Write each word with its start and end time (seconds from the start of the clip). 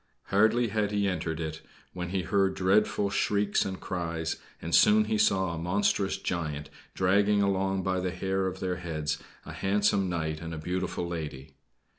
Hardly 0.29 0.69
had 0.69 0.89
he 0.89 1.07
entered 1.07 1.39
it 1.39 1.61
when 1.93 2.09
he 2.09 2.23
heard 2.23 2.55
dreadful 2.55 3.11
shrieks 3.11 3.63
and 3.65 3.79
cries, 3.79 4.37
and 4.59 4.73
soon 4.73 5.05
he 5.05 5.19
saw 5.19 5.53
a 5.53 5.59
monstrous 5.59 6.17
giant 6.17 6.71
dragging 6.95 7.43
along 7.43 7.83
by 7.83 7.99
the 7.99 8.09
hair 8.09 8.47
of 8.47 8.59
their 8.61 8.77
heads 8.77 9.19
a 9.45 9.53
handsome 9.53 10.09
knight 10.09 10.41
and 10.41 10.55
a 10.55 10.57
beautiful 10.57 11.05
lady. 11.07 11.53